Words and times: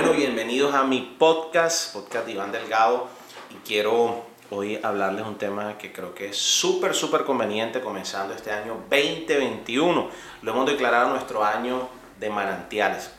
Bueno, 0.00 0.12
bienvenidos 0.12 0.72
a 0.76 0.84
mi 0.84 1.00
podcast, 1.18 1.92
podcast 1.92 2.28
Iván 2.28 2.52
Delgado. 2.52 3.08
Y 3.50 3.54
quiero 3.66 4.22
hoy 4.48 4.78
hablarles 4.80 5.26
un 5.26 5.38
tema 5.38 5.76
que 5.76 5.92
creo 5.92 6.14
que 6.14 6.28
es 6.28 6.36
súper, 6.36 6.94
súper 6.94 7.24
conveniente 7.24 7.80
comenzando 7.80 8.32
este 8.32 8.52
año 8.52 8.74
2021. 8.88 10.08
Lo 10.42 10.52
hemos 10.52 10.66
declarado 10.66 11.10
nuestro 11.10 11.44
año 11.44 11.88
de 12.20 12.30
manantiales. 12.30 13.10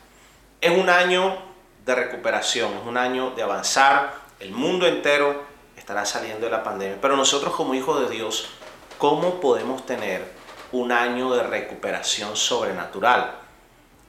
Es 0.61 0.71
un 0.71 0.89
año 0.89 1.37
de 1.85 1.95
recuperación, 1.95 2.71
es 2.71 2.87
un 2.87 2.95
año 2.95 3.31
de 3.31 3.43
avanzar. 3.43 4.13
El 4.39 4.51
mundo 4.51 4.87
entero 4.87 5.43
estará 5.75 6.05
saliendo 6.05 6.45
de 6.45 6.51
la 6.53 6.63
pandemia. 6.63 6.97
Pero 7.01 7.17
nosotros 7.17 7.53
como 7.55 7.75
hijos 7.75 8.07
de 8.07 8.15
Dios, 8.15 8.51
¿cómo 8.97 9.41
podemos 9.41 9.85
tener 9.85 10.31
un 10.71 10.93
año 10.93 11.33
de 11.33 11.43
recuperación 11.43 12.37
sobrenatural? 12.37 13.48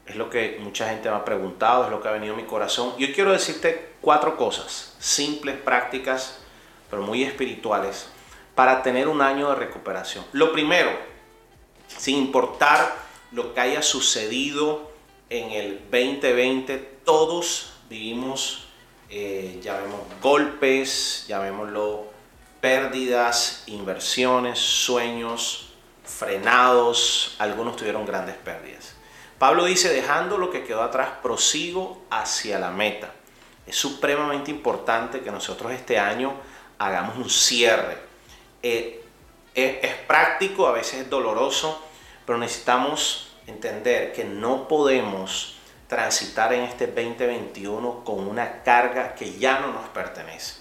Es 0.06 0.16
lo 0.16 0.28
que 0.28 0.58
mucha 0.60 0.88
gente 0.88 1.08
me 1.08 1.16
ha 1.16 1.24
preguntado, 1.24 1.84
es 1.84 1.90
lo 1.90 2.00
que 2.00 2.08
ha 2.08 2.12
venido 2.12 2.34
a 2.34 2.36
mi 2.36 2.44
corazón. 2.44 2.94
Yo 2.98 3.12
quiero 3.14 3.32
decirte 3.32 3.92
cuatro 4.00 4.36
cosas, 4.36 4.94
simples, 4.98 5.56
prácticas, 5.56 6.38
pero 6.90 7.02
muy 7.02 7.22
espirituales, 7.22 8.08
para 8.54 8.82
tener 8.82 9.08
un 9.08 9.22
año 9.22 9.50
de 9.50 9.56
recuperación. 9.56 10.24
Lo 10.32 10.52
primero, 10.52 10.90
sin 11.86 12.16
importar 12.16 12.96
lo 13.32 13.54
que 13.54 13.60
haya 13.60 13.82
sucedido 13.82 14.90
en 15.28 15.52
el 15.52 15.80
2020, 15.90 16.76
todos 17.04 17.74
vivimos, 17.88 18.66
eh, 19.08 19.60
llamemos 19.62 20.00
golpes, 20.20 21.24
llamémoslo 21.28 22.10
pérdidas, 22.60 23.64
inversiones, 23.66 24.58
sueños 24.58 25.70
frenados, 26.04 27.36
algunos 27.38 27.76
tuvieron 27.76 28.04
grandes 28.04 28.36
pérdidas. 28.36 28.94
Pablo 29.40 29.64
dice, 29.64 29.88
dejando 29.88 30.36
lo 30.36 30.50
que 30.50 30.64
quedó 30.64 30.82
atrás, 30.82 31.12
prosigo 31.22 32.02
hacia 32.10 32.58
la 32.58 32.70
meta. 32.70 33.10
Es 33.66 33.74
supremamente 33.74 34.50
importante 34.50 35.22
que 35.22 35.30
nosotros 35.30 35.72
este 35.72 35.98
año 35.98 36.34
hagamos 36.76 37.16
un 37.16 37.30
cierre. 37.30 37.96
Eh, 38.62 39.02
es, 39.54 39.94
práctico, 40.06 40.66
a 40.66 40.72
veces 40.72 41.00
es 41.00 41.08
doloroso, 41.08 41.82
pero 42.26 42.38
necesitamos 42.38 43.32
entender 43.46 44.12
que 44.12 44.24
no 44.24 44.68
podemos 44.68 45.56
transitar 45.88 46.52
en 46.52 46.64
este 46.64 46.88
2021 46.88 48.04
con 48.04 48.28
una 48.28 48.62
carga 48.62 49.14
que 49.14 49.38
ya 49.38 49.60
no 49.60 49.72
nos 49.72 49.88
pertenece. 49.88 50.56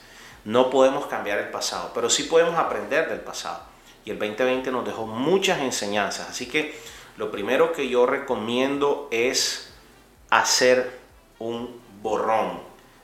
No 0.46 0.70
podemos 0.70 1.06
cambiar 1.08 1.40
el 1.40 1.50
pasado, 1.50 1.92
pero 1.94 2.10
sí 2.10 2.24
podemos 2.24 2.58
aprender 2.58 3.10
del 3.10 3.20
pasado. 3.20 3.62
Y 4.06 4.12
el 4.12 4.20
2020 4.20 4.72
nos 4.72 4.86
dejó 4.86 5.06
muchas 5.06 5.60
enseñanzas. 5.60 6.30
Así 6.30 6.48
que 6.48 6.80
lo 7.20 7.32
primero 7.32 7.74
que 7.74 7.90
yo 7.90 8.06
recomiendo 8.06 9.10
es 9.12 9.74
hacer 10.30 11.00
un 11.38 11.82
borrón. 12.02 12.62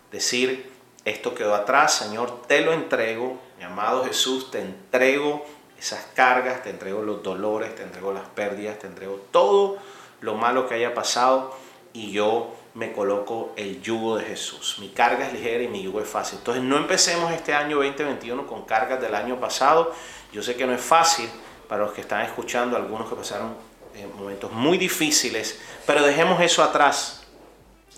Decir, 0.09 0.71
esto 1.03 1.35
quedó 1.35 1.53
atrás, 1.53 1.95
Señor, 1.95 2.43
te 2.47 2.61
lo 2.61 2.71
entrego. 2.71 3.37
Mi 3.57 3.65
amado 3.65 4.05
Jesús, 4.05 4.51
te 4.51 4.61
entrego 4.61 5.45
esas 5.77 6.07
cargas, 6.13 6.63
te 6.63 6.69
entrego 6.69 7.01
los 7.01 7.23
dolores, 7.23 7.75
te 7.75 7.83
entrego 7.83 8.13
las 8.13 8.25
pérdidas, 8.29 8.79
te 8.79 8.87
entrego 8.87 9.19
todo 9.31 9.79
lo 10.21 10.35
malo 10.35 10.65
que 10.65 10.75
haya 10.75 10.93
pasado 10.93 11.53
y 11.91 12.13
yo 12.13 12.55
me 12.73 12.93
coloco 12.93 13.51
el 13.57 13.81
yugo 13.81 14.15
de 14.15 14.23
Jesús. 14.23 14.77
Mi 14.79 14.91
carga 14.91 15.27
es 15.27 15.33
ligera 15.33 15.61
y 15.61 15.67
mi 15.67 15.83
yugo 15.83 15.99
es 15.99 16.07
fácil. 16.07 16.37
Entonces 16.37 16.63
no 16.63 16.77
empecemos 16.77 17.33
este 17.33 17.53
año 17.53 17.83
2021 17.83 18.47
con 18.47 18.63
cargas 18.63 19.01
del 19.01 19.13
año 19.13 19.41
pasado. 19.41 19.91
Yo 20.31 20.41
sé 20.41 20.55
que 20.55 20.65
no 20.65 20.71
es 20.71 20.79
fácil 20.79 21.29
para 21.67 21.83
los 21.83 21.91
que 21.91 21.99
están 21.99 22.21
escuchando, 22.21 22.77
algunos 22.77 23.09
que 23.09 23.15
pasaron 23.17 23.74
momentos 24.15 24.51
muy 24.51 24.77
difíciles, 24.77 25.59
pero 25.85 26.03
dejemos 26.03 26.41
eso 26.41 26.63
atrás. 26.63 27.23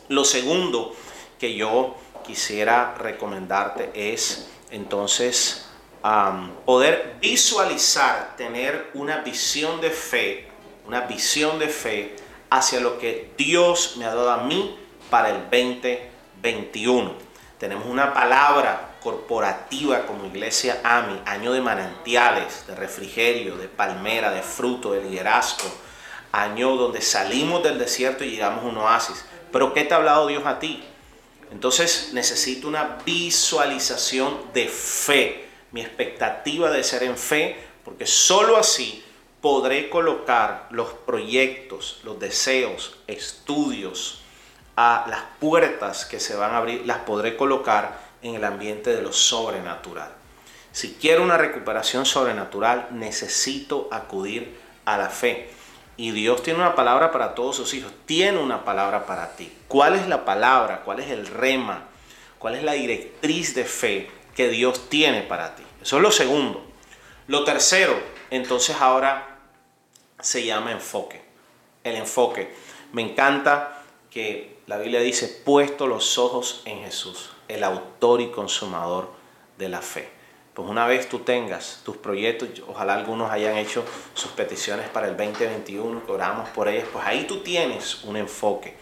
Lo 0.09 0.23
segundo 0.23 0.95
que 1.39 1.55
yo 1.55 1.95
quisiera 2.25 2.95
recomendarte 2.95 3.91
es 3.93 4.49
entonces 4.71 5.69
poder 6.65 7.17
visualizar, 7.19 8.35
tener 8.37 8.91
una 8.93 9.17
visión 9.17 9.81
de 9.81 9.89
fe, 9.89 10.47
una 10.85 11.01
visión 11.01 11.59
de 11.59 11.67
fe 11.67 12.15
hacia 12.49 12.79
lo 12.79 12.97
que 12.97 13.31
Dios 13.37 13.95
me 13.97 14.05
ha 14.05 14.15
dado 14.15 14.31
a 14.31 14.43
mí 14.43 14.77
para 15.09 15.29
el 15.29 15.41
2021. 15.49 17.13
Tenemos 17.57 17.87
una 17.87 18.13
palabra 18.13 18.95
corporativa 19.01 20.05
como 20.05 20.25
iglesia 20.25 20.79
AMI, 20.83 21.21
año 21.25 21.51
de 21.51 21.61
manantiales, 21.61 22.65
de 22.67 22.75
refrigerio, 22.75 23.57
de 23.57 23.67
palmera, 23.67 24.31
de 24.31 24.41
fruto, 24.41 24.91
de 24.93 25.01
liderazgo, 25.01 25.67
año 26.31 26.75
donde 26.75 27.01
salimos 27.01 27.63
del 27.63 27.79
desierto 27.79 28.23
y 28.23 28.31
llegamos 28.31 28.63
a 28.63 28.67
un 28.67 28.77
oasis. 28.77 29.25
Pero 29.51 29.73
¿qué 29.73 29.83
te 29.83 29.93
ha 29.93 29.97
hablado 29.97 30.27
Dios 30.27 30.45
a 30.45 30.59
ti? 30.59 30.83
Entonces 31.51 32.09
necesito 32.13 32.67
una 32.67 32.97
visualización 33.05 34.37
de 34.53 34.67
fe, 34.67 35.45
mi 35.71 35.81
expectativa 35.81 36.69
de 36.69 36.83
ser 36.83 37.03
en 37.03 37.17
fe, 37.17 37.57
porque 37.85 38.05
sólo 38.05 38.57
así 38.57 39.03
podré 39.41 39.89
colocar 39.89 40.67
los 40.71 40.89
proyectos, 40.89 42.01
los 42.03 42.19
deseos, 42.19 42.97
estudios, 43.07 44.21
a 44.77 45.05
las 45.09 45.23
puertas 45.39 46.05
que 46.05 46.19
se 46.19 46.35
van 46.35 46.51
a 46.51 46.57
abrir, 46.57 46.85
las 46.85 46.99
podré 46.99 47.35
colocar 47.35 47.99
en 48.21 48.35
el 48.35 48.43
ambiente 48.43 48.95
de 48.95 49.01
lo 49.01 49.11
sobrenatural. 49.11 50.11
Si 50.71 50.93
quiero 51.01 51.23
una 51.23 51.37
recuperación 51.37 52.05
sobrenatural, 52.05 52.89
necesito 52.91 53.89
acudir 53.91 54.55
a 54.85 54.97
la 54.97 55.09
fe. 55.09 55.49
Y 55.97 56.11
Dios 56.11 56.43
tiene 56.43 56.59
una 56.59 56.75
palabra 56.75 57.11
para 57.11 57.33
todos 57.33 57.55
sus 57.55 57.73
hijos. 57.73 57.91
Tiene 58.05 58.37
una 58.37 58.63
palabra 58.63 59.07
para 59.07 59.35
ti. 59.35 59.51
¿Cuál 59.67 59.95
es 59.95 60.07
la 60.07 60.25
palabra? 60.25 60.83
¿Cuál 60.85 60.99
es 60.99 61.09
el 61.09 61.25
rema? 61.25 61.85
¿Cuál 62.37 62.55
es 62.55 62.63
la 62.63 62.73
directriz 62.73 63.55
de 63.55 63.65
fe 63.65 64.09
que 64.35 64.49
Dios 64.49 64.89
tiene 64.89 65.23
para 65.23 65.55
ti? 65.55 65.63
Eso 65.81 65.97
es 65.97 66.03
lo 66.03 66.11
segundo. 66.11 66.63
Lo 67.25 67.43
tercero, 67.43 67.99
entonces 68.29 68.77
ahora 68.79 69.39
se 70.19 70.45
llama 70.45 70.71
enfoque. 70.71 71.19
El 71.83 71.95
enfoque. 71.95 72.53
Me 72.93 73.01
encanta 73.01 73.83
que 74.11 74.59
la 74.67 74.77
Biblia 74.77 74.99
dice, 74.99 75.27
puesto 75.27 75.87
los 75.87 76.19
ojos 76.19 76.61
en 76.65 76.83
Jesús, 76.83 77.31
el 77.47 77.63
autor 77.63 78.21
y 78.21 78.29
consumador 78.29 79.11
de 79.57 79.69
la 79.69 79.81
fe 79.81 80.16
pues 80.57 80.67
una 80.67 80.87
vez 80.87 81.07
tú 81.07 81.19
tengas 81.19 81.81
tus 81.85 81.97
proyectos, 81.97 82.49
ojalá 82.67 82.95
algunos 82.95 83.29
hayan 83.29 83.57
hecho 83.57 83.85
sus 84.15 84.31
peticiones 84.31 84.89
para 84.89 85.07
el 85.07 85.15
2021, 85.15 86.03
que 86.03 86.11
oramos 86.11 86.49
por 86.49 86.67
ellas, 86.67 86.87
pues 86.91 87.05
ahí 87.05 87.25
tú 87.27 87.41
tienes 87.41 88.03
un 88.05 88.17
enfoque. 88.17 88.73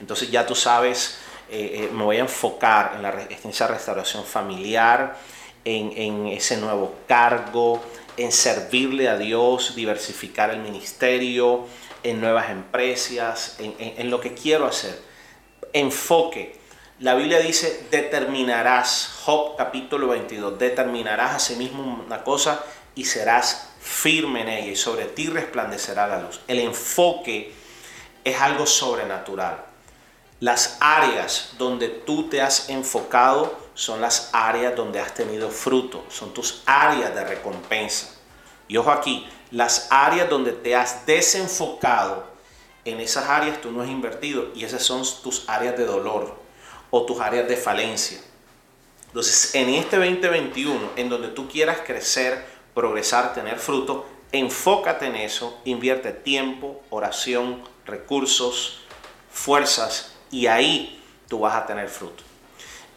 Entonces 0.00 0.32
ya 0.32 0.44
tú 0.44 0.56
sabes, 0.56 1.20
eh, 1.48 1.84
eh, 1.84 1.90
me 1.92 2.02
voy 2.02 2.16
a 2.16 2.22
enfocar 2.22 2.98
en, 2.98 3.48
esa 3.48 3.68
restauración 3.68 4.24
familiar, 4.24 5.16
en, 5.64 6.26
ese 6.26 6.56
nuevo 6.56 6.92
cargo, 7.06 7.80
en 8.16 8.32
servirle 8.32 9.08
a 9.08 9.16
Dios, 9.16 9.76
diversificar 9.76 10.50
el 10.50 10.58
ministerio, 10.58 11.66
en 12.02 12.20
nuevas 12.20 12.50
empresas, 12.50 13.58
en 13.60 14.10
lo 14.10 14.18
que 14.18 14.34
quiero 14.34 14.66
hacer. 14.66 15.00
Enfoque 15.72 16.61
la 17.02 17.16
Biblia 17.16 17.40
dice, 17.40 17.88
determinarás, 17.90 19.18
Job 19.24 19.56
capítulo 19.56 20.06
22, 20.06 20.56
determinarás 20.56 21.34
a 21.34 21.38
sí 21.40 21.56
mismo 21.56 22.00
una 22.06 22.22
cosa 22.22 22.64
y 22.94 23.04
serás 23.06 23.70
firme 23.80 24.42
en 24.42 24.48
ella 24.48 24.70
y 24.70 24.76
sobre 24.76 25.06
ti 25.06 25.26
resplandecerá 25.26 26.06
la 26.06 26.20
luz. 26.20 26.38
El 26.46 26.60
enfoque 26.60 27.52
es 28.22 28.40
algo 28.40 28.66
sobrenatural. 28.66 29.64
Las 30.38 30.76
áreas 30.78 31.54
donde 31.58 31.88
tú 31.88 32.28
te 32.28 32.40
has 32.40 32.68
enfocado 32.68 33.58
son 33.74 34.00
las 34.00 34.30
áreas 34.32 34.76
donde 34.76 35.00
has 35.00 35.12
tenido 35.12 35.50
fruto, 35.50 36.04
son 36.08 36.32
tus 36.32 36.62
áreas 36.66 37.12
de 37.16 37.24
recompensa. 37.24 38.14
Y 38.68 38.76
ojo 38.76 38.92
aquí, 38.92 39.26
las 39.50 39.88
áreas 39.90 40.30
donde 40.30 40.52
te 40.52 40.76
has 40.76 41.04
desenfocado, 41.04 42.30
en 42.84 43.00
esas 43.00 43.28
áreas 43.28 43.60
tú 43.60 43.72
no 43.72 43.82
has 43.82 43.88
invertido 43.88 44.50
y 44.54 44.64
esas 44.64 44.84
son 44.84 45.02
tus 45.24 45.48
áreas 45.48 45.76
de 45.76 45.84
dolor, 45.84 46.41
o 46.92 47.04
tus 47.04 47.18
áreas 47.20 47.48
de 47.48 47.56
falencia. 47.56 48.20
Entonces, 49.06 49.54
en 49.54 49.70
este 49.70 49.96
2021, 49.96 50.90
en 50.94 51.08
donde 51.08 51.28
tú 51.28 51.48
quieras 51.48 51.78
crecer, 51.84 52.44
progresar, 52.74 53.34
tener 53.34 53.58
fruto, 53.58 54.06
enfócate 54.30 55.06
en 55.06 55.16
eso, 55.16 55.58
invierte 55.64 56.12
tiempo, 56.12 56.82
oración, 56.90 57.64
recursos, 57.86 58.82
fuerzas 59.32 60.14
y 60.30 60.46
ahí 60.46 61.02
tú 61.28 61.40
vas 61.40 61.56
a 61.56 61.66
tener 61.66 61.88
fruto. 61.88 62.22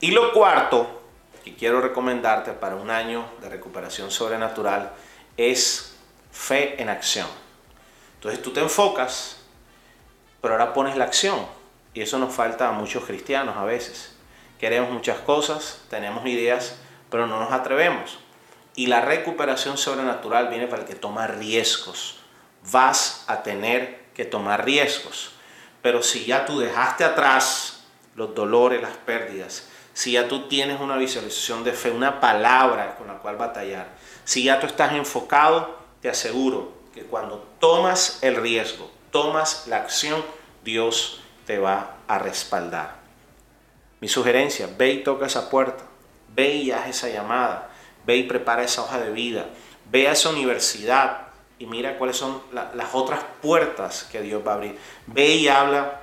Y 0.01 0.11
lo 0.11 0.33
cuarto 0.33 1.01
que 1.43 1.55
quiero 1.55 1.79
recomendarte 1.79 2.51
para 2.51 2.75
un 2.75 2.89
año 2.89 3.25
de 3.41 3.49
recuperación 3.49 4.11
sobrenatural 4.11 4.91
es 5.37 5.95
fe 6.33 6.81
en 6.81 6.89
acción. 6.89 7.27
Entonces 8.15 8.41
tú 8.41 8.51
te 8.51 8.59
enfocas, 8.59 9.37
pero 10.41 10.55
ahora 10.55 10.73
pones 10.73 10.97
la 10.97 11.05
acción. 11.05 11.45
Y 11.95 12.01
eso 12.01 12.19
nos 12.19 12.35
falta 12.35 12.67
a 12.67 12.73
muchos 12.73 13.05
cristianos 13.05 13.55
a 13.57 13.63
veces. 13.63 14.11
Queremos 14.59 14.91
muchas 14.91 15.17
cosas, 15.19 15.81
tenemos 15.89 16.27
ideas, 16.27 16.75
pero 17.09 17.25
no 17.25 17.39
nos 17.39 17.51
atrevemos. 17.53 18.19
Y 18.75 18.87
la 18.87 18.99
recuperación 18.99 19.77
sobrenatural 19.77 20.49
viene 20.49 20.67
para 20.67 20.81
el 20.81 20.87
que 20.87 20.95
toma 20.95 21.25
riesgos. 21.25 22.17
Vas 22.69 23.23
a 23.27 23.43
tener 23.43 24.07
que 24.13 24.25
tomar 24.25 24.65
riesgos. 24.65 25.31
Pero 25.81 26.03
si 26.03 26.25
ya 26.25 26.45
tú 26.45 26.59
dejaste 26.59 27.05
atrás 27.05 27.85
los 28.15 28.35
dolores, 28.35 28.81
las 28.81 28.97
pérdidas, 28.97 29.69
si 29.93 30.11
ya 30.11 30.27
tú 30.27 30.49
tienes 30.49 30.81
una 30.81 30.97
visualización 30.97 31.63
de 31.63 31.71
fe, 31.71 31.91
una 31.91 32.19
palabra 32.19 32.97
con 32.97 33.07
la 33.07 33.19
cual 33.19 33.37
batallar, 33.37 33.87
si 34.25 34.43
ya 34.43 34.59
tú 34.59 34.67
estás 34.67 34.91
enfocado, 34.91 35.79
te 36.01 36.09
aseguro 36.09 36.73
que 36.93 37.03
cuando 37.03 37.37
tomas 37.59 38.19
el 38.21 38.35
riesgo, 38.35 38.91
tomas 39.11 39.67
la 39.67 39.77
acción, 39.77 40.21
Dios 40.65 41.21
te 41.45 41.57
va 41.57 41.97
a 42.07 42.19
respaldar. 42.19 42.95
Mi 44.01 44.07
sugerencia, 44.07 44.69
ve 44.77 44.91
y 44.91 45.03
toca 45.03 45.27
esa 45.27 45.49
puerta, 45.49 45.83
ve 46.35 46.55
y 46.55 46.71
haz 46.71 46.87
esa 46.89 47.09
llamada, 47.09 47.69
ve 48.05 48.17
y 48.17 48.23
prepara 48.23 48.63
esa 48.63 48.83
hoja 48.83 48.99
de 48.99 49.11
vida, 49.11 49.45
ve 49.91 50.07
a 50.07 50.11
esa 50.11 50.29
universidad 50.29 51.27
y 51.57 51.65
mira 51.65 51.97
cuáles 51.97 52.17
son 52.17 52.41
las 52.51 52.93
otras 52.93 53.23
puertas 53.41 54.03
que 54.11 54.21
Dios 54.21 54.45
va 54.45 54.51
a 54.51 54.55
abrir. 54.55 54.77
Ve 55.07 55.35
y 55.35 55.47
habla 55.47 56.01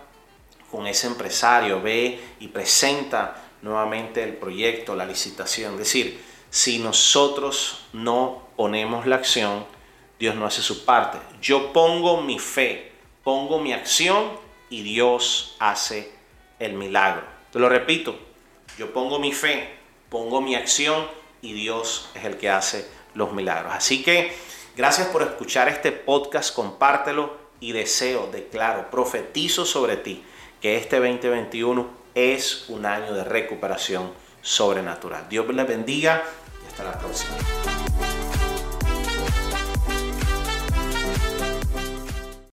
con 0.71 0.87
ese 0.87 1.07
empresario, 1.07 1.83
ve 1.83 2.21
y 2.41 2.49
presenta 2.49 3.37
nuevamente 3.61 4.23
el 4.25 4.35
proyecto, 4.35 4.97
la 4.97 5.05
licitación. 5.05 5.75
Es 5.75 5.81
decir, 5.81 6.25
si 6.49 6.79
nosotros 6.79 7.85
no 7.93 8.49
ponemos 8.57 9.07
la 9.07 9.17
acción, 9.17 9.67
Dios 10.19 10.35
no 10.35 10.47
hace 10.47 10.63
su 10.63 10.85
parte. 10.85 11.19
Yo 11.41 11.73
pongo 11.73 12.23
mi 12.23 12.39
fe, 12.39 12.93
pongo 13.23 13.61
mi 13.61 13.73
acción 13.73 14.42
y 14.73 14.83
Dios 14.83 15.55
hace 15.59 16.11
el 16.59 16.73
milagro. 16.73 17.23
Te 17.53 17.59
lo 17.59 17.69
repito, 17.69 18.19
yo 18.79 18.91
pongo 18.93 19.19
mi 19.19 19.33
fe, 19.33 19.69
pongo 20.09 20.41
mi 20.41 20.55
acción 20.55 21.07
y 21.43 21.53
Dios 21.53 22.09
es 22.15 22.25
el 22.25 22.39
que 22.39 22.49
hace 22.49 22.89
los 23.15 23.35
milagros. 23.35 23.75
Así 23.75 24.03
que 24.03 24.33
gracias 24.75 25.09
por 25.09 25.23
escuchar 25.23 25.69
este 25.69 25.93
podcast, 25.93 26.55
compártelo 26.55 27.37
y 27.61 27.73
deseo, 27.73 28.29
declaro, 28.33 28.91
profetizo 28.91 29.67
sobre 29.67 29.99
ti 29.99 30.25
que 30.63 30.79
este 30.79 30.97
2021 30.97 31.91
es 32.15 32.65
un 32.69 32.87
año 32.87 33.13
de 33.13 33.25
recuperación 33.25 34.11
sobrenatural. 34.41 35.29
Dios 35.29 35.47
les 35.55 35.69
bendiga 35.69 36.25
y 36.65 36.69
hasta 36.69 36.85
la 36.85 36.99
próxima. 36.99 37.37